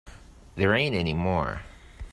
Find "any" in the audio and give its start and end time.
0.95-1.13